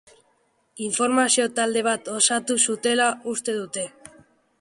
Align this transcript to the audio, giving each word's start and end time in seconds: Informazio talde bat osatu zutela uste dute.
Informazio 0.85 1.45
talde 1.59 1.83
bat 1.87 2.09
osatu 2.13 2.57
zutela 2.71 3.07
uste 3.35 3.57
dute. 3.59 3.85